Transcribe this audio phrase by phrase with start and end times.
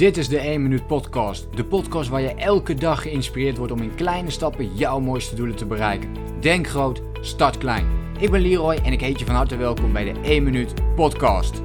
[0.00, 1.56] Dit is de 1 Minuut Podcast.
[1.56, 5.56] De podcast waar je elke dag geïnspireerd wordt om in kleine stappen jouw mooiste doelen
[5.56, 6.14] te bereiken.
[6.40, 7.86] Denk groot, start klein.
[8.18, 11.62] Ik ben Leroy en ik heet je van harte welkom bij de 1 Minuut Podcast.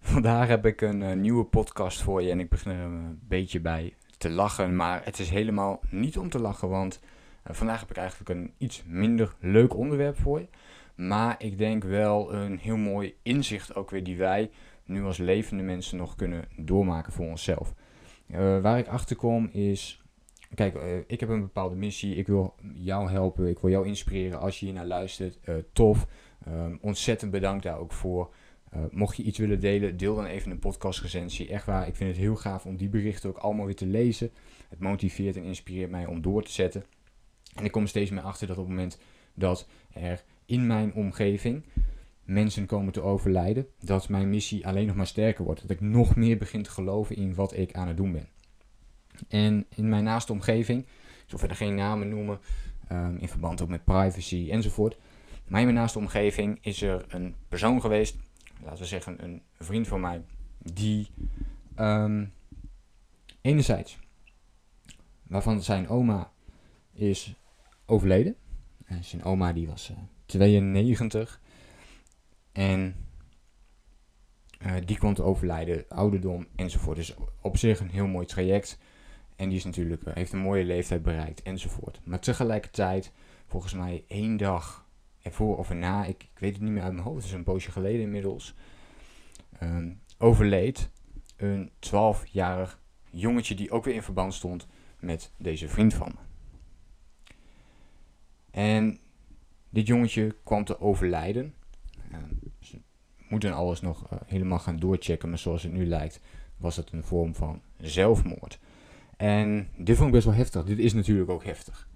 [0.00, 3.60] Vandaag heb ik een uh, nieuwe podcast voor je en ik begin er een beetje
[3.60, 4.76] bij te lachen.
[4.76, 7.00] Maar het is helemaal niet om te lachen, want
[7.46, 10.48] uh, vandaag heb ik eigenlijk een iets minder leuk onderwerp voor je.
[10.94, 14.50] Maar ik denk wel een heel mooi inzicht ook weer die wij
[14.84, 17.74] nu als levende mensen nog kunnen doormaken voor onszelf.
[18.26, 20.02] Uh, waar ik achter kom is,
[20.54, 22.14] kijk, uh, ik heb een bepaalde missie.
[22.14, 25.38] Ik wil jou helpen, ik wil jou inspireren als je hier naar luistert.
[25.44, 26.06] Uh, tof,
[26.48, 28.34] um, ontzettend bedankt daar ook voor.
[28.90, 31.48] mocht je iets willen delen, deel dan even een podcastrecensie.
[31.48, 34.30] Echt waar, ik vind het heel gaaf om die berichten ook allemaal weer te lezen.
[34.68, 36.84] Het motiveert en inspireert mij om door te zetten.
[37.54, 38.98] En ik kom steeds meer achter dat op het moment
[39.34, 41.64] dat er in mijn omgeving
[42.24, 45.60] mensen komen te overlijden, dat mijn missie alleen nog maar sterker wordt.
[45.60, 48.28] Dat ik nog meer begin te geloven in wat ik aan het doen ben.
[49.28, 52.38] En in mijn naaste omgeving, ik zal verder geen namen noemen,
[52.92, 54.96] um, in verband ook met privacy enzovoort.
[55.48, 58.16] Maar in mijn naaste omgeving is er een persoon geweest,
[58.62, 60.24] laten we zeggen een vriend van mij,
[60.58, 61.10] die
[61.78, 62.32] um,
[63.40, 63.98] enerzijds,
[65.22, 66.32] waarvan zijn oma
[66.92, 67.34] is
[67.86, 68.36] overleden.
[68.84, 69.96] En zijn oma die was uh,
[70.38, 71.40] 92
[72.52, 72.96] en
[74.66, 76.96] uh, die komt overlijden, ouderdom enzovoort.
[76.96, 78.78] Dus op zich een heel mooi traject.
[79.36, 82.00] En die is natuurlijk, uh, heeft een mooie leeftijd bereikt enzovoort.
[82.04, 83.12] Maar tegelijkertijd,
[83.46, 84.86] volgens mij één dag
[85.22, 87.42] ervoor of erna, ik, ik weet het niet meer uit mijn hoofd, het is een
[87.42, 88.54] poosje geleden inmiddels,
[89.62, 90.90] um, overleed
[91.36, 94.66] een 12-jarig jongetje die ook weer in verband stond
[94.98, 96.22] met deze vriend van me.
[98.50, 98.98] En
[99.74, 101.54] dit jongetje kwam te overlijden
[102.60, 102.80] ze
[103.28, 106.20] moeten alles nog uh, helemaal gaan doorchecken, maar zoals het nu lijkt,
[106.56, 108.58] was het een vorm van zelfmoord.
[109.16, 110.64] En dit vond ik best wel heftig.
[110.64, 111.88] Dit is natuurlijk ook heftig.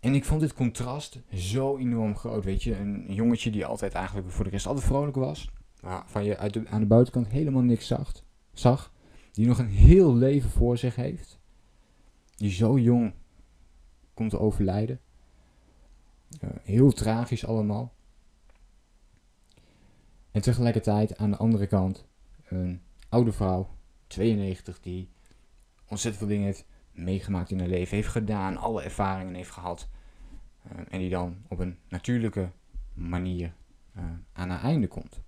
[0.00, 2.44] En ik vond dit contrast zo enorm groot.
[2.44, 5.50] Weet je, een jongetje die altijd eigenlijk voor de rest altijd vrolijk was.
[5.80, 8.92] Waarvan je uit aan de buitenkant helemaal niks zag, zag.
[9.32, 11.38] Die nog een heel leven voor zich heeft.
[12.36, 13.14] Die zo jong
[14.14, 15.00] komt te overlijden.
[16.44, 17.92] Uh, heel tragisch allemaal.
[20.30, 22.06] En tegelijkertijd aan de andere kant
[22.44, 23.68] een oude vrouw,
[24.06, 25.08] 92, die
[25.88, 29.88] ontzettend veel dingen heeft meegemaakt in haar leven, heeft gedaan, alle ervaringen heeft gehad.
[30.72, 32.50] Uh, en die dan op een natuurlijke
[32.94, 33.54] manier
[33.96, 35.20] uh, aan haar einde komt.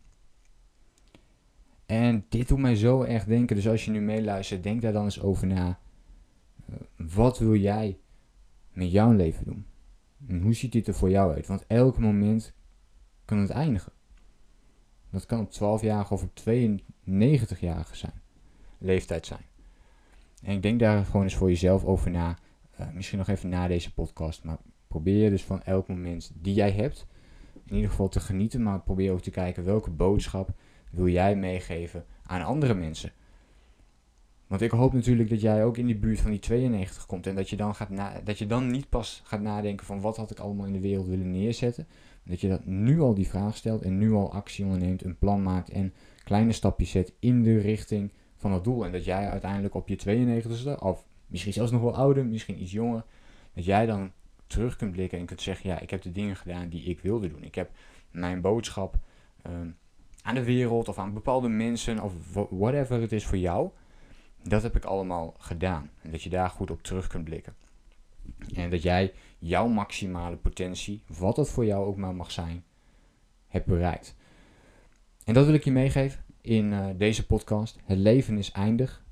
[1.86, 5.04] En dit doet mij zo erg denken, dus als je nu meeluistert, denk daar dan
[5.04, 5.78] eens over na.
[6.96, 7.98] wat wil jij
[8.76, 9.66] met jouw leven doen?
[10.28, 11.46] En hoe ziet dit er voor jou uit?
[11.46, 12.52] Want elk moment
[13.24, 13.92] kan het eindigen.
[15.10, 18.20] Dat kan op 12-jarige of op 92-jarige zijn.
[18.78, 19.44] Leeftijd zijn.
[20.42, 22.38] En ik denk daar gewoon eens voor jezelf over na.
[22.80, 24.44] Uh, misschien nog even na deze podcast.
[24.44, 27.06] Maar probeer dus van elk moment die jij hebt.
[27.66, 28.62] In ieder geval te genieten.
[28.62, 30.50] Maar probeer ook te kijken welke boodschap
[30.90, 33.12] wil jij meegeven aan andere mensen.
[34.46, 37.26] Want ik hoop natuurlijk dat jij ook in die buurt van die 92 komt.
[37.26, 37.90] En dat je dan, gaat
[38.24, 41.06] dat je dan niet pas gaat nadenken van wat had ik allemaal in de wereld
[41.06, 41.86] willen neerzetten.
[42.24, 45.42] Dat je dat nu al die vraag stelt en nu al actie onderneemt, een plan
[45.42, 48.84] maakt en kleine stapjes zet in de richting van het doel.
[48.84, 52.72] En dat jij uiteindelijk op je 92ste, of misschien zelfs nog wel ouder, misschien iets
[52.72, 53.04] jonger,
[53.54, 54.12] dat jij dan
[54.46, 57.28] terug kunt blikken en kunt zeggen, ja, ik heb de dingen gedaan die ik wilde
[57.28, 57.42] doen.
[57.42, 57.70] Ik heb
[58.10, 58.98] mijn boodschap
[59.46, 59.76] um,
[60.22, 62.12] aan de wereld of aan bepaalde mensen of
[62.50, 63.70] whatever het is voor jou
[64.48, 65.90] dat heb ik allemaal gedaan.
[66.02, 67.54] En dat je daar goed op terug kunt blikken.
[68.54, 72.64] En dat jij jouw maximale potentie, wat dat voor jou ook maar mag zijn,
[73.46, 74.16] hebt bereikt.
[75.24, 77.78] En dat wil ik je meegeven in uh, deze podcast.
[77.84, 79.04] Het leven is eindig.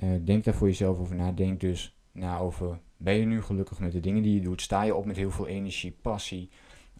[0.00, 1.32] Uh, denk daar voor jezelf over na.
[1.32, 4.62] Denk dus na over, ben je nu gelukkig met de dingen die je doet?
[4.62, 6.50] Sta je op met heel veel energie, passie?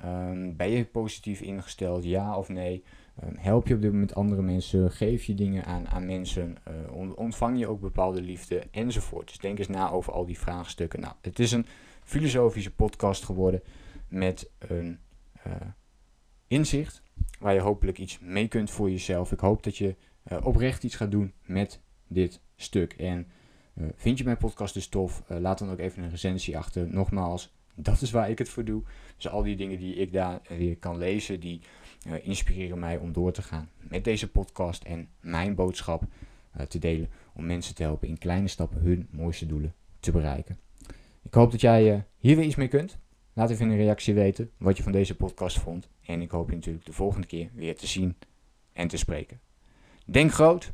[0.05, 2.85] Um, ben je positief ingesteld, ja of nee?
[3.25, 4.91] Um, help je op dit moment andere mensen?
[4.91, 6.57] Geef je dingen aan, aan mensen?
[6.97, 8.63] Uh, ontvang je ook bepaalde liefde?
[8.71, 9.27] Enzovoort.
[9.27, 11.01] Dus denk eens na over al die vraagstukken.
[11.01, 11.67] Nou, het is een
[12.03, 13.63] filosofische podcast geworden
[14.09, 14.99] met een
[15.47, 15.53] uh,
[16.47, 17.03] inzicht
[17.39, 19.33] waar je hopelijk iets mee kunt voor jezelf.
[19.33, 19.97] Ik hoop dat je
[20.33, 22.93] uh, oprecht iets gaat doen met dit stuk.
[22.93, 23.27] En
[23.95, 25.23] vind je mijn podcast dus tof?
[25.29, 26.89] laat dan ook even een recensie achter.
[26.89, 28.83] Nogmaals, dat is waar ik het voor doe.
[29.17, 31.61] Dus al die dingen die ik daar weer kan lezen, die
[32.07, 36.03] uh, inspireren mij om door te gaan met deze podcast en mijn boodschap
[36.57, 37.09] uh, te delen.
[37.35, 40.59] Om mensen te helpen in kleine stappen hun mooiste doelen te bereiken.
[41.23, 42.99] Ik hoop dat jij hier weer iets mee kunt.
[43.33, 45.89] Laat even in een reactie weten wat je van deze podcast vond.
[46.03, 48.17] En ik hoop je natuurlijk de volgende keer weer te zien
[48.73, 49.41] en te spreken.
[50.05, 50.73] Denk groot,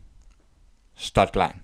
[0.92, 1.63] start klein.